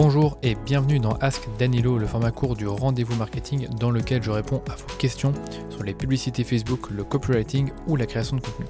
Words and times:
Bonjour 0.00 0.38
et 0.44 0.54
bienvenue 0.54 1.00
dans 1.00 1.14
Ask 1.14 1.48
Danilo, 1.58 1.98
le 1.98 2.06
format 2.06 2.30
court 2.30 2.54
du 2.54 2.68
rendez-vous 2.68 3.16
marketing 3.16 3.66
dans 3.80 3.90
lequel 3.90 4.22
je 4.22 4.30
réponds 4.30 4.62
à 4.70 4.76
vos 4.76 4.96
questions 4.96 5.32
sur 5.70 5.82
les 5.82 5.92
publicités 5.92 6.44
Facebook, 6.44 6.90
le 6.90 7.02
copywriting 7.02 7.72
ou 7.88 7.96
la 7.96 8.06
création 8.06 8.36
de 8.36 8.40
contenu. 8.40 8.66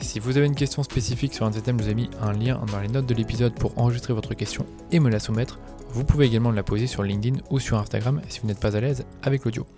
Si 0.00 0.18
vous 0.18 0.36
avez 0.36 0.46
une 0.46 0.56
question 0.56 0.82
spécifique 0.82 1.34
sur 1.34 1.46
un 1.46 1.50
de 1.50 1.54
ces 1.54 1.62
thèmes, 1.62 1.78
je 1.78 1.84
vous 1.84 1.90
ai 1.90 1.94
mis 1.94 2.10
un 2.20 2.32
lien 2.32 2.60
dans 2.72 2.80
les 2.80 2.88
notes 2.88 3.06
de 3.06 3.14
l'épisode 3.14 3.54
pour 3.54 3.78
enregistrer 3.78 4.12
votre 4.12 4.34
question 4.34 4.66
et 4.90 4.98
me 4.98 5.08
la 5.08 5.20
soumettre. 5.20 5.60
Vous 5.90 6.02
pouvez 6.02 6.26
également 6.26 6.50
la 6.50 6.64
poser 6.64 6.88
sur 6.88 7.04
LinkedIn 7.04 7.38
ou 7.48 7.60
sur 7.60 7.78
Instagram 7.78 8.20
si 8.26 8.40
vous 8.40 8.48
n'êtes 8.48 8.58
pas 8.58 8.76
à 8.76 8.80
l'aise 8.80 9.06
avec 9.22 9.44
l'audio. 9.44 9.68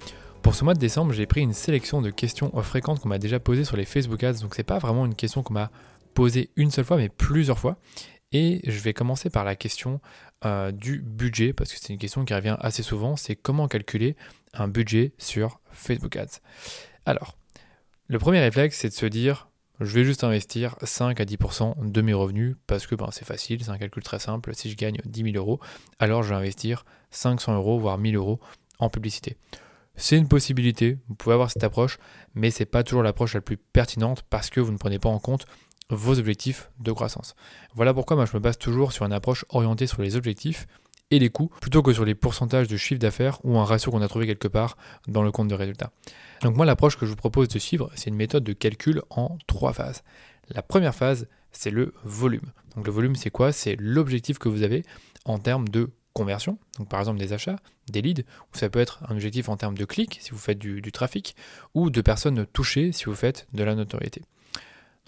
Pour 0.41 0.55
ce 0.55 0.65
mois 0.65 0.73
de 0.73 0.81
décembre, 0.81 1.13
j'ai 1.13 1.27
pris 1.27 1.43
une 1.43 1.53
sélection 1.53 2.01
de 2.01 2.09
questions 2.09 2.51
fréquentes 2.63 3.01
qu'on 3.01 3.11
m'a 3.11 3.19
déjà 3.19 3.39
posées 3.39 3.65
sur 3.65 3.77
les 3.77 3.85
Facebook 3.85 4.25
Ads, 4.25 4.41
donc 4.41 4.55
c'est 4.55 4.63
pas 4.63 4.79
vraiment 4.79 5.05
une 5.05 5.15
question 5.15 5.43
qu'on 5.43 5.53
m'a 5.53 5.71
posée 6.15 6.49
une 6.57 6.71
seule 6.71 6.87
fois, 6.87 6.97
mais 6.97 7.11
plusieurs 7.11 7.59
fois. 7.59 7.77
Et 8.33 8.61
je 8.65 8.79
vais 8.81 8.93
commencer 8.93 9.31
par 9.31 9.45
la 9.45 9.57
question 9.57 10.01
euh, 10.45 10.71
du 10.71 11.01
budget, 11.01 11.53
parce 11.53 11.73
que 11.73 11.79
c'est 11.81 11.93
une 11.93 11.99
question 11.99 12.25
qui 12.25 12.35
revient 12.35 12.57
assez 12.61 12.83
souvent, 12.83 13.17
c'est 13.17 13.37
comment 13.37 13.69
calculer 13.69 14.17
un 14.53 14.69
budget 14.69 15.13
sur 15.19 15.61
Facebook 15.71 16.17
Ads. 16.17 16.41
Alors, 17.07 17.37
le 18.09 18.19
premier 18.19 18.41
réflexe, 18.41 18.79
c'est 18.79 18.89
de 18.89 18.95
se 18.95 19.07
dire, 19.07 19.49
je 19.81 19.93
vais 19.95 20.05
juste 20.05 20.25
investir 20.25 20.77
5 20.83 21.21
à 21.21 21.25
10% 21.25 21.91
de 21.91 22.03
mes 22.03 22.13
revenus, 22.13 22.57
parce 22.67 22.87
que 22.87 22.95
ben, 22.95 23.09
c'est 23.13 23.25
facile, 23.25 23.65
c'est 23.65 23.71
un 23.71 23.79
calcul 23.79 24.03
très 24.03 24.19
simple, 24.19 24.55
si 24.55 24.71
je 24.71 24.77
gagne 24.77 24.99
10 25.07 25.33
000 25.33 25.37
euros, 25.37 25.59
alors 25.99 26.23
je 26.23 26.31
vais 26.31 26.37
investir 26.37 26.85
500 27.11 27.55
euros, 27.55 27.79
voire 27.79 27.97
1000 27.97 28.17
euros 28.17 28.41
en 28.79 28.91
publicité. 28.91 29.37
C'est 29.97 30.17
une 30.17 30.29
possibilité, 30.29 30.99
vous 31.09 31.17
pouvez 31.17 31.35
avoir 31.35 31.51
cette 31.51 31.65
approche, 31.65 31.99
mais 32.35 32.53
ce 32.53 32.61
n'est 32.61 32.67
pas 32.67 32.85
toujours 32.85 33.03
l'approche 33.03 33.35
la 33.35 33.41
plus 33.41 33.57
pertinente 33.57 34.23
parce 34.31 34.49
que 34.49 34.61
vous 34.61 34.71
ne 34.71 34.79
prenez 34.79 35.01
pas 35.01 35.09
en 35.09 35.19
compte 35.19 35.47
vos 35.91 36.19
objectifs 36.19 36.71
de 36.81 36.93
croissance. 36.93 37.35
Voilà 37.75 37.95
pourquoi 37.95 38.17
moi 38.17 38.27
je 38.27 38.37
me 38.37 38.41
base 38.41 38.59
toujours 38.59 38.93
sur 38.93 39.05
une 39.05 39.13
approche 39.13 39.45
orientée 39.49 39.87
sur 39.87 40.03
les 40.03 40.17
objectifs 40.17 40.67
et 41.11 41.19
les 41.19 41.31
coûts 41.31 41.51
plutôt 41.61 41.83
que 41.83 41.93
sur 41.93 42.05
les 42.05 42.15
pourcentages 42.15 42.69
de 42.69 42.77
chiffre 42.77 43.01
d'affaires 43.01 43.39
ou 43.45 43.59
un 43.59 43.65
ratio 43.65 43.91
qu'on 43.91 44.03
a 44.03 44.09
trouvé 44.09 44.27
quelque 44.27 44.49
part 44.49 44.77
dans 45.07 45.23
le 45.23 45.31
compte 45.31 45.49
de 45.49 45.55
résultats. 45.55 45.91
Donc 46.43 46.57
moi 46.57 46.67
l'approche 46.67 46.97
que 46.97 47.07
je 47.07 47.11
vous 47.11 47.17
propose 47.17 47.49
de 47.49 47.59
suivre, 47.59 47.91
c'est 47.95 48.11
une 48.11 48.17
méthode 48.17 48.45
de 48.45 48.53
calcul 48.53 49.03
en 49.11 49.37
trois 49.47 49.73
phases. 49.73 50.03
La 50.51 50.63
première 50.63 50.95
phase, 50.95 51.27
c'est 51.53 51.71
le 51.71 51.95
volume. 52.05 52.53
Donc 52.77 52.87
le 52.87 52.93
volume, 52.93 53.17
c'est 53.17 53.31
quoi? 53.31 53.53
C'est 53.53 53.77
l'objectif 53.79 54.39
que 54.39 54.49
vous 54.49 54.63
avez 54.63 54.85
en 55.25 55.39
termes 55.39 55.69
de 55.69 55.91
conversion, 56.13 56.59
donc 56.79 56.89
par 56.89 57.01
exemple 57.01 57.19
des 57.19 57.33
achats, 57.33 57.57
des 57.91 58.03
leads, 58.03 58.23
ou 58.23 58.59
ça 58.59 58.69
peut 58.69 58.81
être 58.81 59.01
un 59.09 59.15
objectif 59.15 59.49
en 59.49 59.57
termes 59.57 59.77
de 59.79 59.85
clics 59.85 60.19
si 60.21 60.31
vous 60.31 60.39
faites 60.39 60.59
du, 60.59 60.81
du 60.81 60.91
trafic, 60.91 61.37
ou 61.75 61.91
de 61.91 62.01
personnes 62.01 62.45
touchées 62.47 62.93
si 62.93 63.05
vous 63.05 63.15
faites 63.15 63.47
de 63.53 63.63
la 63.63 63.75
notoriété. 63.75 64.23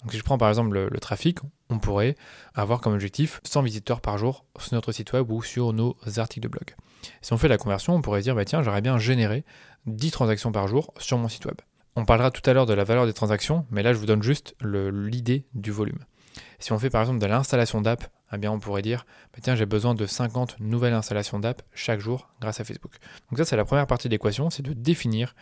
Donc 0.03 0.12
si 0.12 0.19
je 0.19 0.23
prends 0.23 0.39
par 0.39 0.48
exemple 0.48 0.79
le, 0.79 1.01
trafic, 1.01 1.39
on 1.69 1.79
pourrait 1.79 2.17
avoir 2.55 2.81
comme 2.81 2.95
objectif 2.95 3.41
100 3.45 3.62
visiteurs 3.62 4.01
par 4.01 4.19
jour 4.19 4.45
sur 4.59 4.75
notre 4.75 4.92
site 4.92 5.12
web 5.12 5.31
ou 5.31 5.42
sur 5.42 5.73
nos 5.73 5.97
articles 6.17 6.42
de 6.42 6.48
blog. 6.48 6.75
Si 7.23 7.33
on 7.33 7.39
fait 7.39 7.48
la 7.48 7.59
conversion, 7.59 7.95
on 7.95 8.03
pourrait 8.03 8.23
dire 8.23 8.34
bah 8.34 8.45
tiens, 8.45 8.62
j'aurais 8.62 8.81
bien 8.81 8.98
généré 8.98 9.45
10 9.87 10.11
transactions 10.11 10.53
par 10.53 10.69
jour 10.69 10.92
sur 10.98 11.19
mon 11.19 11.29
site 11.29 11.47
web. 11.47 11.57
On 11.97 12.05
parlera 12.05 12.31
tout 12.31 12.48
à 12.48 12.53
l'heure 12.53 12.67
de 12.67 12.75
la 12.75 12.84
valeur 12.84 13.07
des 13.07 13.12
transactions, 13.12 13.67
mais 13.70 13.83
là 13.83 13.92
je 13.92 13.98
vous 13.98 14.07
donne 14.07 14.23
juste 14.23 14.55
l'idée 14.62 15.45
du 15.55 15.70
volume. 15.70 15.98
Si 16.59 16.73
on 16.73 16.79
fait 16.79 16.91
par 16.91 17.03
exemple 17.03 17.19
de 17.19 17.27
l'installation 17.27 17.81
d'app, 17.81 18.05
eh 18.33 18.39
bien 18.39 18.53
on 18.53 18.61
pourrait 18.61 18.83
dire 18.83 19.07
bah 19.33 19.41
tiens, 19.42 19.55
j'ai 19.55 19.67
besoin 19.67 19.95
de 19.95 20.07
50 20.07 20.61
nouvelles 20.61 20.95
installations 20.95 21.39
d'app 21.39 21.62
chaque 21.75 22.01
jour 22.01 22.29
grâce 22.41 22.61
à 22.61 22.64
Facebook. 22.64 22.92
Donc 23.31 23.39
ça 23.39 23.45
c'est 23.45 23.57
la 23.57 23.64
première 23.64 23.87
partie 23.87 24.09
de 24.09 24.12
l'équation, 24.12 24.51
c'est 24.51 24.62
de 24.62 24.73
définir 24.73 25.35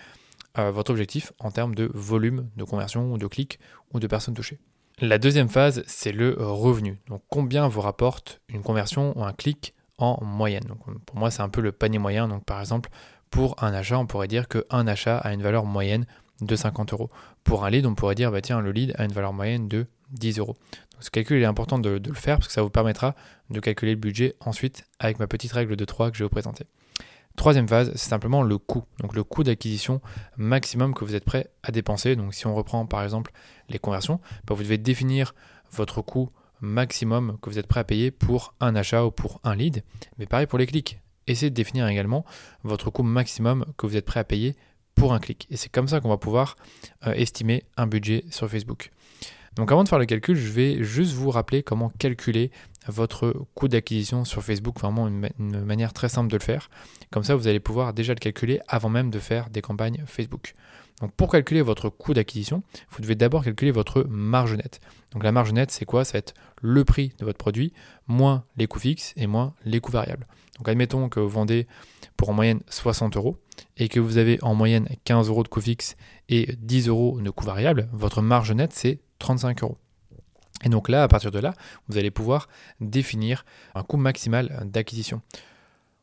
votre 0.56 0.91
objectif 0.91 1.32
en 1.38 1.50
termes 1.50 1.74
de 1.74 1.91
volume 1.94 2.48
de 2.56 2.64
conversion 2.64 3.12
ou 3.12 3.18
de 3.18 3.27
clics 3.28 3.60
ou 3.92 4.00
de 4.00 4.06
personnes 4.08 4.34
touchées. 4.34 4.58
La 5.00 5.18
deuxième 5.18 5.48
phase, 5.48 5.84
c'est 5.86 6.10
le 6.10 6.34
revenu. 6.36 6.98
Donc 7.06 7.22
combien 7.28 7.68
vous 7.68 7.80
rapporte 7.80 8.41
une 8.48 8.62
conversion 8.62 9.16
ou 9.16 9.22
un 9.22 9.32
clic 9.32 9.74
en 9.96 10.19
moyenne? 10.24 10.64
Pour 11.06 11.16
moi, 11.16 11.30
c'est 11.30 11.42
un 11.42 11.48
peu 11.48 11.60
le 11.60 11.70
panier 11.70 11.98
moyen. 11.98 12.26
Donc 12.26 12.44
par 12.44 12.58
exemple, 12.58 12.91
pour 13.30 13.62
un 13.62 13.72
achat, 13.72 13.96
on 13.98 14.06
pourrait 14.06 14.26
dire 14.26 14.48
qu'un 14.48 14.87
achat 14.88 15.19
a 15.19 15.32
une 15.32 15.42
valeur 15.42 15.66
moyenne 15.66 16.04
de 16.41 16.56
50 16.56 16.92
euros. 16.92 17.10
Pour 17.44 17.64
un 17.64 17.70
lead, 17.70 17.87
on 17.87 17.94
pourrait 17.94 18.16
dire, 18.16 18.32
bah 18.32 18.41
tiens, 18.41 18.60
le 18.60 18.72
lead 18.72 18.92
a 18.98 19.04
une 19.04 19.12
valeur 19.12 19.32
moyenne 19.32 19.69
de 19.69 19.87
10 20.10 20.41
euros. 20.41 20.56
Ce 20.98 21.10
calcul 21.10 21.41
est 21.41 21.44
important 21.44 21.78
de, 21.78 21.98
de, 21.98 22.08
le 22.08 22.16
faire 22.16 22.38
parce 22.38 22.48
que 22.48 22.53
ça 22.53 22.62
vous 22.62 22.70
permettra 22.70 23.14
de 23.50 23.60
calculer 23.60 23.92
le 23.92 24.00
budget 24.00 24.34
ensuite 24.41 24.84
avec 24.98 25.20
ma 25.20 25.28
petite 25.28 25.53
règle 25.53 25.76
de 25.76 25.84
3 25.84 26.10
que 26.10 26.16
je 26.16 26.25
vais 26.25 26.26
vous 26.26 26.31
présenter. 26.31 26.64
Troisième 27.38 27.69
phase, 27.69 27.93
c'est 27.94 28.09
simplement 28.09 28.43
le 28.43 28.59
coût. 28.59 28.82
Donc 28.99 29.15
le 29.15 29.22
coût 29.22 29.44
d'acquisition 29.44 30.00
maximum 30.37 30.93
que 30.93 31.04
vous 31.04 31.15
êtes 31.15 31.25
prêt 31.25 31.47
à 31.62 31.71
dépenser. 31.71 32.16
Donc 32.16 32.34
si 32.34 32.49
on 32.49 32.54
reprend 32.56 32.84
par 32.84 33.04
exemple 33.04 33.31
les 33.69 33.78
conversions, 33.78 34.21
bah, 34.44 34.56
vous 34.56 34.65
devez 34.65 34.76
définir 34.76 35.37
votre 35.71 36.03
coût 36.03 36.31
maximum 36.60 37.38
que 37.41 37.49
vous 37.49 37.60
êtes 37.60 37.69
prêt 37.69 37.78
à 37.78 37.84
payer 37.84 38.10
pour 38.10 38.54
un 38.59 38.75
achat 38.75 39.04
ou 39.04 39.12
pour 39.12 39.41
un 39.44 39.54
lead. 39.54 39.84
Mais 40.19 40.26
pareil 40.26 40.49
pour 40.49 40.59
les 40.59 40.66
clics. 40.66 40.99
Essayez 41.28 41.50
de 41.50 41.54
définir 41.54 41.87
également 41.87 42.25
votre 42.65 42.91
coût 42.91 43.04
maximum 43.04 43.66
que 43.76 43.87
vous 43.87 43.97
êtes 43.97 44.05
prêt 44.05 44.19
à 44.19 44.25
payer 44.25 44.56
pour 44.97 45.12
un 45.12 45.20
clic. 45.20 45.47
Et 45.49 45.56
c'est 45.56 45.69
comme 45.69 45.87
ça 45.87 46.00
qu'on 46.00 46.09
va 46.09 46.16
pouvoir 46.16 46.56
euh, 47.06 47.12
estimer 47.12 47.62
un 47.76 47.87
budget 47.87 48.25
sur 48.31 48.50
Facebook. 48.50 48.91
Donc 49.58 49.72
avant 49.72 49.82
de 49.82 49.88
faire 49.88 49.98
le 49.98 50.06
calcul, 50.06 50.36
je 50.36 50.52
vais 50.52 50.84
juste 50.84 51.14
vous 51.14 51.30
rappeler 51.30 51.64
comment 51.64 51.91
calculer 51.98 52.52
votre 52.86 53.34
coût 53.54 53.66
d'acquisition 53.66 54.24
sur 54.24 54.41
Facebook, 54.44 54.78
vraiment 54.78 55.08
une, 55.08 55.64
manière 55.64 55.92
très 55.92 56.08
simple 56.08 56.30
de 56.30 56.36
le 56.36 56.42
faire. 56.42 56.70
Comme 57.10 57.24
ça, 57.24 57.34
vous 57.34 57.48
allez 57.48 57.58
pouvoir 57.58 57.92
déjà 57.92 58.14
le 58.14 58.20
calculer 58.20 58.60
avant 58.69 58.88
même 58.88 59.10
de 59.10 59.19
faire 59.19 59.50
des 59.50 59.60
campagnes 59.60 60.04
Facebook. 60.06 60.54
Donc 61.00 61.12
pour 61.14 61.32
calculer 61.32 61.60
votre 61.60 61.88
coût 61.88 62.14
d'acquisition, 62.14 62.62
vous 62.92 63.02
devez 63.02 63.16
d'abord 63.16 63.42
calculer 63.42 63.72
votre 63.72 64.04
marge 64.08 64.54
nette. 64.54 64.80
Donc 65.10 65.24
la 65.24 65.32
marge 65.32 65.52
nette, 65.52 65.72
c'est 65.72 65.84
quoi? 65.84 66.04
Ça 66.04 66.12
va 66.12 66.19
être 66.20 66.34
le 66.62 66.84
prix 66.84 67.12
de 67.19 67.25
votre 67.25 67.38
produit 67.38 67.72
moins 68.06 68.44
les 68.56 68.69
coûts 68.69 68.78
fixes 68.78 69.12
et 69.16 69.26
moins 69.26 69.54
les 69.64 69.80
coûts 69.80 69.92
variables. 69.92 70.28
Donc 70.58 70.69
admettons 70.69 71.08
que 71.08 71.19
vous 71.19 71.28
vendez 71.28 71.66
pour 72.16 72.30
en 72.30 72.32
moyenne 72.32 72.60
60 72.69 73.16
euros 73.16 73.36
et 73.76 73.88
que 73.88 73.98
vous 73.98 74.19
avez 74.19 74.38
en 74.42 74.54
moyenne 74.54 74.88
15 75.02 75.28
euros 75.28 75.42
de 75.42 75.48
coûts 75.48 75.60
fixes 75.60 75.96
et 76.28 76.54
10 76.60 76.86
euros 76.86 77.20
de 77.20 77.30
coûts 77.30 77.44
variables, 77.44 77.88
votre 77.92 78.22
marge 78.22 78.52
nette 78.52 78.72
c'est 78.72 79.00
35 79.28 79.62
euros. 79.62 79.77
Et 80.65 80.71
donc 80.71 80.89
là, 80.89 81.03
à 81.03 81.09
partir 81.09 81.31
de 81.31 81.39
là, 81.39 81.53
vous 81.89 81.99
allez 81.99 82.11
pouvoir 82.11 82.49
définir 82.81 83.44
un 83.75 83.83
coût 83.83 83.99
maximal 83.99 84.62
d'acquisition. 84.65 85.21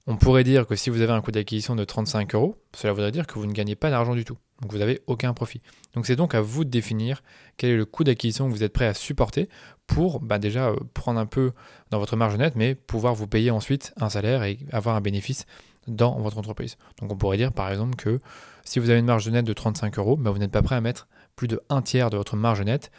On 0.05 0.15
pourrait 0.15 0.43
dire 0.43 0.67
que 0.67 0.75
si 0.75 0.91
vous 0.91 1.01
avez 1.01 1.11
un 1.11 1.21
coût 1.21 1.31
d'acquisition 1.31 1.75
de 1.75 1.83
35 1.83 2.35
euros, 2.35 2.55
cela 2.75 2.93
voudrait 2.93 3.11
dire 3.11 3.25
que 3.25 3.39
vous 3.39 3.47
ne 3.47 3.51
gagnez 3.51 3.75
pas 3.75 3.89
d'argent 3.89 4.13
du 4.13 4.23
tout. 4.23 4.37
Donc 4.61 4.71
vous 4.71 4.77
n'avez 4.77 5.01
aucun 5.07 5.33
profit. 5.33 5.59
Donc 5.95 6.05
c'est 6.05 6.15
donc 6.15 6.35
à 6.35 6.41
vous 6.41 6.65
de 6.65 6.69
définir 6.69 7.23
quel 7.57 7.71
est 7.71 7.75
le 7.75 7.85
coût 7.85 8.03
d'acquisition 8.03 8.47
que 8.47 8.53
vous 8.53 8.63
êtes 8.63 8.73
prêt 8.73 8.85
à 8.85 8.93
supporter 8.93 9.49
pour 9.87 10.19
bah, 10.19 10.37
déjà 10.37 10.67
euh, 10.67 10.75
prendre 10.93 11.19
un 11.19 11.25
peu 11.25 11.51
dans 11.89 11.97
votre 11.97 12.15
marge 12.15 12.37
nette, 12.37 12.55
mais 12.55 12.75
pouvoir 12.75 13.15
vous 13.15 13.25
payer 13.25 13.49
ensuite 13.49 13.91
un 13.97 14.09
salaire 14.09 14.43
et 14.43 14.59
avoir 14.71 14.95
un 14.95 15.01
bénéfice 15.01 15.47
dans 15.87 16.19
votre 16.19 16.37
entreprise. 16.37 16.77
Donc 17.01 17.11
on 17.11 17.17
pourrait 17.17 17.37
dire 17.37 17.51
par 17.51 17.71
exemple 17.71 17.95
que 17.95 18.19
si 18.63 18.77
vous 18.77 18.91
avez 18.91 18.99
une 18.99 19.05
marge 19.05 19.27
nette 19.27 19.45
de 19.45 19.53
35 19.53 19.97
euros, 19.97 20.15
bah, 20.15 20.29
vous 20.29 20.37
n'êtes 20.37 20.51
pas 20.51 20.61
prêt 20.61 20.75
à 20.75 20.81
mettre 20.81 21.07
plus 21.35 21.47
de 21.47 21.61
un 21.69 21.81
tiers 21.81 22.09
de 22.09 22.17
votre 22.17 22.35
marge 22.35 22.61
nette 22.61 22.91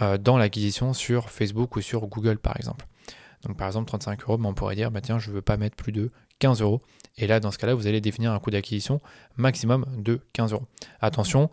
euh, 0.00 0.18
dans 0.18 0.38
l'acquisition 0.38 0.92
sur 0.92 1.30
Facebook 1.30 1.76
ou 1.76 1.80
sur 1.80 2.06
Google 2.06 2.38
par 2.38 2.56
exemple. 2.56 2.86
Donc 3.44 3.56
par 3.56 3.66
exemple 3.66 3.88
35 3.88 4.22
euros, 4.22 4.38
on 4.42 4.54
pourrait 4.54 4.76
dire 4.76 4.90
bah 4.90 5.00
tiens 5.00 5.18
je 5.18 5.30
ne 5.30 5.34
veux 5.34 5.42
pas 5.42 5.56
mettre 5.56 5.76
plus 5.76 5.92
de 5.92 6.10
15 6.38 6.62
euros. 6.62 6.80
Et 7.16 7.26
là 7.26 7.40
dans 7.40 7.50
ce 7.50 7.58
cas-là 7.58 7.74
vous 7.74 7.86
allez 7.86 8.00
définir 8.00 8.32
un 8.32 8.38
coût 8.38 8.50
d'acquisition 8.50 9.00
maximum 9.36 9.86
de 9.96 10.20
15 10.32 10.52
euros. 10.52 10.66
Attention, 11.00 11.50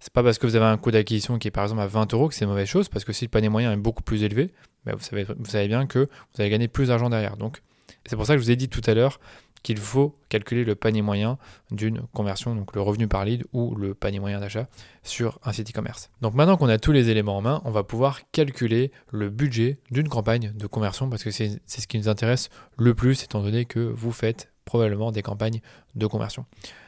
c'est 0.00 0.12
pas 0.12 0.22
parce 0.22 0.38
que 0.38 0.46
vous 0.46 0.56
avez 0.56 0.66
un 0.66 0.76
coût 0.76 0.90
d'acquisition 0.90 1.38
qui 1.38 1.48
est 1.48 1.50
par 1.50 1.64
exemple 1.64 1.82
à 1.82 1.86
20 1.86 2.12
euros 2.14 2.28
que 2.28 2.34
c'est 2.34 2.46
mauvaise 2.46 2.68
chose, 2.68 2.88
parce 2.88 3.04
que 3.04 3.12
si 3.12 3.24
le 3.24 3.30
panier 3.30 3.48
moyen 3.48 3.72
est 3.72 3.76
beaucoup 3.76 4.02
plus 4.02 4.22
élevé, 4.22 4.52
bah, 4.84 4.92
vous, 4.94 5.02
savez, 5.02 5.24
vous 5.24 5.46
savez 5.46 5.68
bien 5.68 5.86
que 5.86 6.00
vous 6.00 6.40
allez 6.40 6.50
gagner 6.50 6.68
plus 6.68 6.88
d'argent 6.88 7.10
derrière. 7.10 7.36
Donc 7.36 7.62
c'est 8.06 8.16
pour 8.16 8.26
ça 8.26 8.34
que 8.34 8.38
je 8.38 8.44
vous 8.44 8.50
ai 8.50 8.56
dit 8.56 8.68
tout 8.68 8.82
à 8.86 8.94
l'heure 8.94 9.20
qu'il 9.62 9.78
faut 9.78 10.18
calculer 10.28 10.64
le 10.64 10.74
panier 10.74 11.02
moyen 11.02 11.38
d'une 11.70 12.02
conversion, 12.12 12.54
donc 12.54 12.74
le 12.74 12.80
revenu 12.80 13.08
par 13.08 13.24
lead 13.24 13.44
ou 13.52 13.74
le 13.74 13.94
panier 13.94 14.20
moyen 14.20 14.40
d'achat 14.40 14.68
sur 15.02 15.38
un 15.44 15.52
site 15.52 15.70
e-commerce. 15.70 16.10
Donc 16.20 16.34
maintenant 16.34 16.56
qu'on 16.56 16.68
a 16.68 16.78
tous 16.78 16.92
les 16.92 17.10
éléments 17.10 17.36
en 17.36 17.42
main, 17.42 17.62
on 17.64 17.70
va 17.70 17.82
pouvoir 17.82 18.20
calculer 18.32 18.92
le 19.10 19.30
budget 19.30 19.78
d'une 19.90 20.08
campagne 20.08 20.52
de 20.54 20.66
conversion 20.66 21.08
parce 21.08 21.24
que 21.24 21.30
c'est 21.30 21.60
ce 21.66 21.86
qui 21.86 21.98
nous 21.98 22.08
intéresse 22.08 22.50
le 22.76 22.94
plus 22.94 23.22
étant 23.22 23.42
donné 23.42 23.64
que 23.64 23.80
vous 23.80 24.12
faites 24.12 24.50
probablement 24.68 25.12
des 25.12 25.22
campagnes 25.22 25.60
de 25.94 26.06
conversion. 26.06 26.44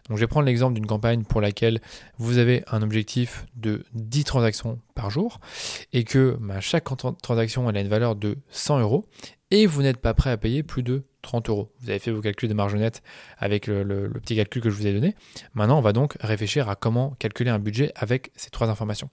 Donc 0.08 0.18
je 0.18 0.22
vais 0.22 0.26
prendre 0.26 0.44
l'exemple 0.46 0.74
d'une 0.74 0.86
campagne 0.86 1.24
pour 1.24 1.40
laquelle 1.40 1.80
vous 2.18 2.36
avez 2.36 2.62
un 2.70 2.82
objectif 2.82 3.46
de 3.56 3.84
10 3.94 4.24
transactions 4.24 4.78
par 4.94 5.08
jour 5.08 5.40
et 5.94 6.04
que 6.04 6.36
bah, 6.40 6.60
chaque 6.60 6.84
transaction 7.22 7.68
a 7.68 7.80
une 7.80 7.88
valeur 7.88 8.16
de 8.16 8.36
100 8.50 8.80
euros 8.80 9.06
et 9.50 9.66
vous 9.66 9.82
n'êtes 9.82 9.98
pas 9.98 10.14
prêt 10.14 10.30
à 10.30 10.36
payer 10.36 10.62
plus 10.62 10.82
de 10.82 11.04
30 11.22 11.48
euros. 11.48 11.72
Vous 11.80 11.90
avez 11.90 11.98
fait 11.98 12.10
vos 12.10 12.20
calculs 12.20 12.48
de 12.48 12.54
marge 12.54 12.74
nette 12.74 13.02
avec 13.38 13.66
le, 13.66 14.10
petit 14.20 14.36
calcul 14.36 14.62
que 14.62 14.70
je 14.70 14.76
vous 14.76 14.86
ai 14.86 14.92
donné. 14.92 15.14
Maintenant, 15.54 15.78
on 15.78 15.82
va 15.82 15.92
donc 15.92 16.16
réfléchir 16.20 16.68
à 16.68 16.76
comment 16.76 17.16
calculer 17.18 17.50
un 17.50 17.58
budget 17.58 17.92
avec 17.94 18.30
ces 18.36 18.50
trois 18.50 18.68
informations. 18.68 19.10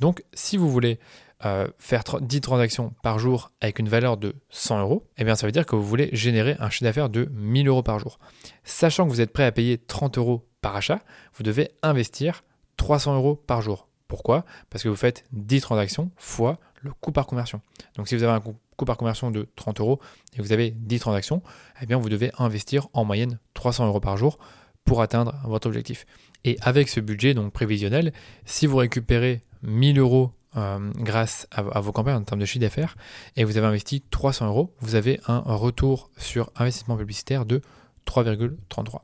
Donc, 0.00 0.22
si 0.32 0.56
vous 0.56 0.70
voulez 0.70 0.98
euh, 1.44 1.68
faire 1.78 2.02
10 2.20 2.40
transactions 2.40 2.94
par 3.02 3.18
jour 3.18 3.50
avec 3.60 3.78
une 3.78 3.88
valeur 3.88 4.16
de 4.16 4.34
100 4.50 4.80
euros, 4.80 5.06
eh 5.18 5.24
bien, 5.24 5.34
ça 5.34 5.46
veut 5.46 5.52
dire 5.52 5.66
que 5.66 5.76
vous 5.76 5.84
voulez 5.84 6.10
générer 6.12 6.56
un 6.58 6.70
chiffre 6.70 6.84
d'affaires 6.84 7.10
de 7.10 7.28
1000 7.32 7.68
euros 7.68 7.82
par 7.82 7.98
jour. 7.98 8.18
Sachant 8.64 9.04
que 9.04 9.10
vous 9.10 9.20
êtes 9.20 9.32
prêt 9.32 9.44
à 9.44 9.52
payer 9.52 9.78
30 9.78 10.18
euros 10.18 10.46
par 10.60 10.76
achat, 10.76 11.00
vous 11.34 11.42
devez 11.42 11.70
investir 11.82 12.44
300 12.76 13.16
euros 13.16 13.36
par 13.36 13.62
jour. 13.62 13.88
Pourquoi? 14.08 14.44
Parce 14.70 14.82
que 14.84 14.88
vous 14.88 14.96
faites 14.96 15.24
10 15.32 15.60
transactions 15.60 16.10
fois 16.16 16.58
le 16.82 16.92
coût 16.92 17.12
par 17.12 17.26
conversion. 17.26 17.60
Donc 17.96 18.08
si 18.08 18.16
vous 18.16 18.22
avez 18.22 18.40
coût 18.40 18.56
par 18.84 18.96
conversion 18.96 19.30
de 19.30 19.48
30 19.56 19.80
euros 19.80 20.00
et 20.36 20.42
vous 20.42 20.52
avez 20.52 20.70
10 20.70 20.98
transactions, 20.98 21.42
eh 21.80 21.86
bien 21.86 21.98
vous 21.98 22.08
devez 22.08 22.32
investir 22.38 22.88
en 22.92 23.04
moyenne 23.04 23.38
300 23.54 23.86
euros 23.86 24.00
par 24.00 24.16
jour 24.16 24.38
pour 24.84 25.00
atteindre 25.00 25.34
votre 25.44 25.66
objectif. 25.66 26.06
Et 26.44 26.58
avec 26.60 26.88
ce 26.88 27.00
budget 27.00 27.34
donc 27.34 27.52
prévisionnel, 27.52 28.12
si 28.44 28.66
vous 28.66 28.76
récupérez 28.76 29.40
1000 29.62 29.98
euros 29.98 30.32
euh, 30.56 30.92
grâce 30.96 31.48
à, 31.50 31.80
vos 31.80 31.92
campagnes 31.92 32.16
en 32.16 32.22
termes 32.22 32.40
de 32.40 32.44
chiffre 32.44 32.60
d'affaires 32.60 32.96
et 33.36 33.44
vous 33.44 33.56
avez 33.56 33.66
investi 33.66 34.02
300 34.10 34.48
euros, 34.48 34.74
vous 34.80 34.94
avez 34.94 35.20
un 35.26 35.40
retour 35.40 36.10
sur 36.16 36.50
investissement 36.56 36.96
publicitaire 36.96 37.46
de 37.46 37.62
3,33. 38.06 39.00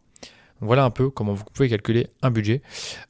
Voilà 0.61 0.85
un 0.85 0.91
peu 0.91 1.11
comment 1.11 1.33
vous 1.33 1.45
pouvez 1.53 1.69
calculer 1.69 2.09
un 2.23 2.31
budget 2.31 2.63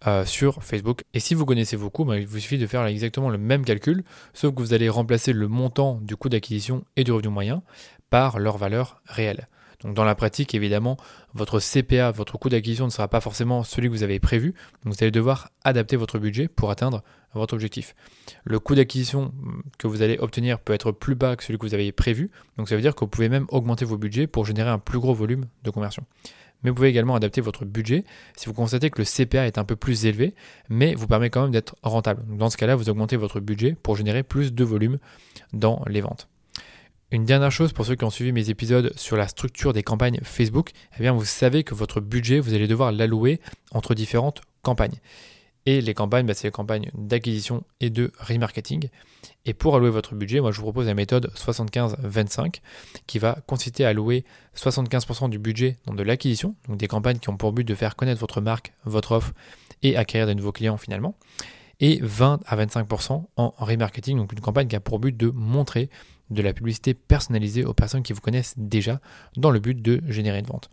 euh, 0.07 0.25
sur 0.25 0.63
Facebook. 0.63 1.03
Et 1.15 1.21
si 1.21 1.35
vous 1.35 1.45
connaissez 1.45 1.77
vos 1.77 1.91
coûts, 1.91 2.05
bah, 2.05 2.19
il 2.19 2.27
vous 2.27 2.39
suffit 2.39 2.59
de 2.59 2.67
faire 2.67 2.87
exactement 2.87 3.29
le 3.29 3.39
même 3.39 3.65
calcul, 3.65 4.05
sauf 4.35 4.55
que 4.55 4.61
vous 4.61 4.73
allez 4.73 4.89
remplacer 4.89 5.33
le 5.33 5.49
montant 5.49 5.99
du 6.03 6.17
coût 6.17 6.29
d'acquisition 6.29 6.85
et 6.97 7.05
du 7.05 7.13
revenu 7.13 7.29
moyen 7.29 7.63
par 8.09 8.39
leur 8.39 8.57
valeur 8.57 9.03
réelle. 9.07 9.47
Donc 9.83 9.95
dans 9.95 10.05
la 10.05 10.15
pratique, 10.15 10.55
évidemment, 10.55 10.97
votre 11.33 11.59
CPA, 11.59 12.11
votre 12.11 12.39
coût 12.39 12.51
d'acquisition 12.51 12.85
ne 12.85 12.91
sera 12.91 13.09
pas 13.09 13.21
forcément 13.21 13.65
celui 13.65 13.89
que 13.89 13.95
vous 13.95 14.03
avez 14.03 14.21
prévu. 14.21 14.55
Vous 14.85 14.93
allez 15.01 15.11
devoir 15.11 15.51
adapter 15.65 15.97
votre 15.97 16.19
budget 16.19 16.49
pour 16.49 16.71
atteindre 16.71 17.03
votre 17.33 17.55
objectif. 17.55 17.95
Le 18.45 18.59
coût 18.59 18.75
d'acquisition 18.75 19.33
que 19.79 19.87
vous 19.87 20.03
allez 20.03 20.19
obtenir 20.19 20.59
peut 20.59 20.75
être 20.75 20.93
plus 20.93 21.15
bas 21.15 21.37
que 21.37 21.45
celui 21.45 21.59
que 21.59 21.67
vous 21.67 21.75
avez 21.75 21.93
prévu. 21.93 22.31
Donc 22.59 22.69
ça 22.69 22.77
veut 22.77 22.83
dire 22.83 22.95
que 22.95 23.01
vous 23.01 23.09
pouvez 23.09 23.29
même 23.29 23.47
augmenter 23.49 23.85
vos 23.85 23.97
budgets 23.97 24.27
pour 24.27 24.45
générer 24.45 24.69
un 24.69 24.79
plus 24.79 24.99
gros 24.99 25.15
volume 25.15 25.47
de 25.63 25.71
conversion. 25.71 26.05
Mais 26.63 26.71
vous 26.71 26.77
pouvez 26.77 26.89
également 26.89 27.15
adapter 27.15 27.41
votre 27.41 27.65
budget 27.65 28.05
si 28.37 28.47
vous 28.47 28.55
constatez 28.55 28.91
que 28.91 29.01
le 29.01 29.05
CPA 29.05 29.47
est 29.47 29.59
un 29.59 29.65
peu 29.65 29.77
plus 29.77 30.07
élevé, 30.07 30.35
mais 30.69 30.95
vous 30.95 31.07
permet 31.07 31.31
quand 31.31 31.43
même 31.43 31.51
d'être 31.51 31.77
rentable. 31.83 32.23
dans 32.37 32.51
ce 32.51 32.57
cas-là, 32.57 32.77
vous 32.77 32.91
augmentez 32.91 33.17
votre 33.17 33.41
budget 33.41 33.77
pour 33.83 33.97
générer 33.97 34.23
plus 34.23 34.53
de 34.53 34.65
volume 34.65 34.99
dans 35.53 35.83
les 35.89 36.01
ventes. 36.01 36.29
Une 37.13 37.25
dernière 37.25 37.51
chose 37.51 37.73
pour 37.73 37.87
ceux 37.87 37.97
qui 37.97 38.05
ont 38.05 38.11
suivi 38.11 38.31
mes 38.31 38.51
épisodes 38.51 38.93
sur 38.95 39.17
la 39.17 39.27
structure 39.27 39.73
des 39.73 39.83
campagnes 39.83 40.21
Facebook, 40.23 40.71
eh 40.97 41.03
bien 41.03 41.13
vous 41.13 41.25
savez 41.25 41.65
que 41.65 41.75
votre 41.75 42.01
budget, 42.01 42.39
vous 42.39 42.55
allez 42.55 42.69
devoir 42.69 42.93
l'allouer 42.93 43.41
entre 43.73 43.95
différentes 43.95 44.43
campagnes. 44.63 45.01
Et 45.67 45.81
les 45.81 45.95
campagnes, 45.95 46.27
bah, 46.27 46.35
c'est 46.35 46.49
les 46.49 46.53
campagnes 46.53 46.91
d'acquisition 46.95 47.65
et 47.81 47.91
de 47.91 48.13
remarketing. 48.19 48.89
Et 49.45 49.55
pour 49.55 49.77
allouer 49.77 49.91
votre 49.91 50.15
budget, 50.15 50.41
moi 50.41 50.53
je 50.53 50.57
vous 50.57 50.65
propose 50.65 50.87
la 50.87 50.95
méthode 50.95 51.31
75-25 51.35 52.61
qui 53.07 53.19
va 53.19 53.39
consister 53.47 53.85
à 53.85 53.89
allouer 53.89 54.25
75% 54.57 55.29
du 55.29 55.39
budget 55.39 55.79
de 55.87 56.03
l'acquisition, 56.03 56.55
donc 56.69 56.79
des 56.79 56.89
campagnes 56.89 57.19
qui 57.19 57.29
ont 57.29 57.37
pour 57.37 57.53
but 57.53 57.65
de 57.65 57.75
faire 57.75 57.97
connaître 57.97 58.21
votre 58.21 58.41
marque, 58.41 58.73
votre 58.85 59.13
offre 59.13 59.33
et 59.83 59.97
acquérir 59.97 60.27
de 60.27 60.35
nouveaux 60.35 60.53
clients 60.53 60.77
finalement. 60.77 61.15
Et 61.81 61.99
20 62.03 62.41
à 62.47 62.57
25% 62.57 63.25
en 63.37 63.55
remarketing, 63.57 64.19
donc 64.19 64.33
une 64.33 64.41
campagne 64.41 64.69
qui 64.69 64.77
a 64.77 64.81
pour 64.81 64.99
but 64.99 65.17
de 65.17 65.31
montrer 65.31 65.89
de 66.31 66.43
la 66.43 66.53
publicité 66.53 66.95
personnalisée 66.95 67.65
aux 67.65 67.75
personnes 67.75 68.03
qui 68.03 68.13
vous 68.13 68.21
connaissent 68.21 68.55
déjà 68.57 69.01
dans 69.37 69.51
le 69.51 69.61
but 69.61 69.81
de 69.81 70.03
générer 70.07 70.39
une 70.39 70.47
vente. 70.47 70.71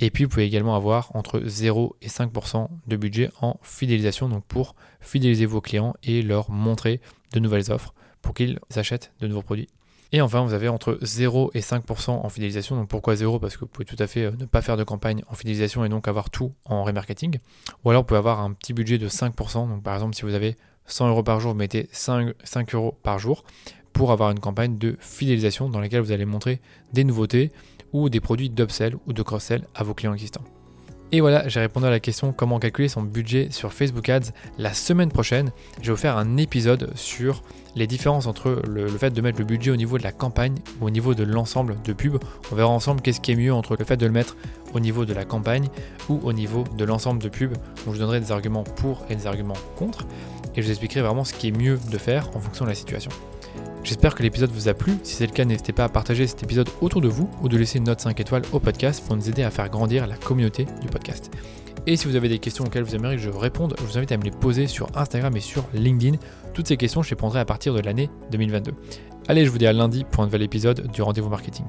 Et 0.00 0.10
puis 0.10 0.24
vous 0.24 0.30
pouvez 0.30 0.44
également 0.44 0.76
avoir 0.76 1.14
entre 1.16 1.40
0 1.44 1.96
et 2.02 2.08
5% 2.08 2.68
de 2.86 2.96
budget 2.96 3.30
en 3.40 3.58
fidélisation, 3.62 4.28
donc 4.28 4.44
pour 4.44 4.76
fidéliser 5.00 5.46
vos 5.46 5.60
clients 5.60 5.94
et 6.02 6.22
leur 6.22 6.50
montrer 6.50 7.00
de 7.32 7.40
nouvelles 7.40 7.72
offres 7.72 7.94
pour 8.22 8.34
qu'ils 8.34 8.58
achètent 8.76 9.12
de 9.20 9.26
nouveaux 9.26 9.42
produits. 9.42 9.68
Et 10.10 10.22
enfin, 10.22 10.42
vous 10.42 10.54
avez 10.54 10.68
entre 10.68 10.98
0 11.02 11.50
et 11.52 11.60
5% 11.60 12.10
en 12.10 12.28
fidélisation. 12.30 12.76
Donc 12.76 12.88
pourquoi 12.88 13.14
0 13.14 13.38
Parce 13.38 13.56
que 13.56 13.60
vous 13.60 13.66
pouvez 13.66 13.84
tout 13.84 13.96
à 13.98 14.06
fait 14.06 14.24
euh, 14.24 14.30
ne 14.38 14.46
pas 14.46 14.62
faire 14.62 14.78
de 14.78 14.84
campagne 14.84 15.22
en 15.28 15.34
fidélisation 15.34 15.84
et 15.84 15.90
donc 15.90 16.08
avoir 16.08 16.30
tout 16.30 16.54
en 16.64 16.82
remarketing. 16.84 17.38
Ou 17.84 17.90
alors 17.90 18.02
vous 18.02 18.06
pouvez 18.06 18.18
avoir 18.18 18.40
un 18.40 18.52
petit 18.52 18.72
budget 18.72 18.96
de 18.96 19.08
5%. 19.08 19.68
Donc 19.68 19.82
par 19.82 19.94
exemple, 19.94 20.14
si 20.14 20.22
vous 20.22 20.32
avez 20.32 20.56
100 20.86 21.08
euros 21.08 21.22
par 21.22 21.40
jour, 21.40 21.52
vous 21.52 21.58
mettez 21.58 21.90
5, 21.92 22.34
5 22.42 22.74
euros 22.74 22.98
par 23.02 23.18
jour 23.18 23.44
pour 23.92 24.10
avoir 24.12 24.30
une 24.30 24.40
campagne 24.40 24.78
de 24.78 24.96
fidélisation 24.98 25.68
dans 25.68 25.80
laquelle 25.80 26.00
vous 26.00 26.12
allez 26.12 26.24
montrer 26.24 26.60
des 26.94 27.04
nouveautés 27.04 27.52
ou 27.92 28.08
des 28.08 28.20
produits 28.20 28.50
d'upsell 28.50 28.96
ou 29.06 29.12
de 29.12 29.22
cross-sell 29.22 29.66
à 29.74 29.82
vos 29.82 29.94
clients 29.94 30.14
existants. 30.14 30.44
Et 31.10 31.22
voilà, 31.22 31.48
j'ai 31.48 31.60
répondu 31.60 31.86
à 31.86 31.90
la 31.90 32.00
question 32.00 32.32
comment 32.32 32.58
calculer 32.58 32.88
son 32.88 33.00
budget 33.00 33.48
sur 33.50 33.72
Facebook 33.72 34.06
Ads. 34.10 34.32
La 34.58 34.74
semaine 34.74 35.10
prochaine, 35.10 35.50
je 35.80 35.86
vais 35.86 35.92
vous 35.92 35.96
faire 35.96 36.18
un 36.18 36.36
épisode 36.36 36.92
sur 36.96 37.42
les 37.76 37.86
différences 37.86 38.26
entre 38.26 38.60
le, 38.68 38.86
fait 38.88 39.10
de 39.10 39.20
mettre 39.22 39.38
le 39.38 39.46
budget 39.46 39.70
au 39.70 39.76
niveau 39.76 39.96
de 39.96 40.02
la 40.02 40.12
campagne 40.12 40.56
ou 40.80 40.86
au 40.86 40.90
niveau 40.90 41.14
de 41.14 41.24
l'ensemble 41.24 41.76
de 41.82 41.92
pub. 41.94 42.18
On 42.52 42.56
verra 42.56 42.68
ensemble 42.68 43.00
qu'est-ce 43.00 43.22
qui 43.22 43.32
est 43.32 43.36
mieux 43.36 43.54
entre 43.54 43.74
le 43.78 43.86
fait 43.86 43.96
de 43.96 44.04
le 44.04 44.12
mettre 44.12 44.36
au 44.74 44.80
niveau 44.80 45.06
de 45.06 45.14
la 45.14 45.24
campagne 45.24 45.68
ou 46.10 46.20
au 46.24 46.34
niveau 46.34 46.64
de 46.76 46.84
l'ensemble 46.84 47.22
de 47.22 47.30
pub. 47.30 47.54
Donc 47.54 47.62
je 47.86 47.90
vous 47.92 47.98
donnerai 47.98 48.20
des 48.20 48.30
arguments 48.30 48.64
pour 48.64 49.06
et 49.08 49.14
des 49.14 49.26
arguments 49.26 49.56
contre. 49.76 50.06
Et 50.56 50.60
je 50.60 50.66
vous 50.66 50.70
expliquerai 50.70 51.00
vraiment 51.00 51.24
ce 51.24 51.32
qui 51.32 51.48
est 51.48 51.56
mieux 51.56 51.78
de 51.90 51.96
faire 51.96 52.28
en 52.36 52.40
fonction 52.40 52.66
de 52.66 52.70
la 52.70 52.76
situation. 52.76 53.10
J'espère 53.88 54.14
que 54.14 54.22
l'épisode 54.22 54.50
vous 54.50 54.68
a 54.68 54.74
plu. 54.74 54.98
Si 55.02 55.14
c'est 55.14 55.26
le 55.26 55.32
cas, 55.32 55.46
n'hésitez 55.46 55.72
pas 55.72 55.84
à 55.84 55.88
partager 55.88 56.26
cet 56.26 56.42
épisode 56.42 56.68
autour 56.82 57.00
de 57.00 57.08
vous 57.08 57.30
ou 57.40 57.48
de 57.48 57.56
laisser 57.56 57.78
une 57.78 57.84
note 57.84 58.00
5 58.00 58.20
étoiles 58.20 58.42
au 58.52 58.60
podcast 58.60 59.02
pour 59.06 59.16
nous 59.16 59.30
aider 59.30 59.42
à 59.42 59.50
faire 59.50 59.70
grandir 59.70 60.06
la 60.06 60.18
communauté 60.18 60.66
du 60.82 60.88
podcast. 60.88 61.30
Et 61.86 61.96
si 61.96 62.06
vous 62.06 62.14
avez 62.14 62.28
des 62.28 62.38
questions 62.38 62.66
auxquelles 62.66 62.82
vous 62.82 62.94
aimeriez 62.94 63.16
que 63.16 63.22
je 63.22 63.30
réponde, 63.30 63.74
je 63.78 63.84
vous 63.84 63.96
invite 63.96 64.12
à 64.12 64.18
me 64.18 64.24
les 64.24 64.30
poser 64.30 64.66
sur 64.66 64.88
Instagram 64.94 65.34
et 65.38 65.40
sur 65.40 65.64
LinkedIn. 65.72 66.18
Toutes 66.52 66.68
ces 66.68 66.76
questions, 66.76 67.00
je 67.00 67.08
les 67.08 67.16
prendrai 67.16 67.40
à 67.40 67.46
partir 67.46 67.72
de 67.72 67.80
l'année 67.80 68.10
2022. 68.30 68.74
Allez, 69.26 69.46
je 69.46 69.50
vous 69.50 69.56
dis 69.56 69.66
à 69.66 69.72
lundi 69.72 70.04
pour 70.04 70.22
un 70.22 70.26
nouvel 70.26 70.42
épisode 70.42 70.92
du 70.92 71.00
Rendez-vous 71.00 71.30
Marketing. 71.30 71.64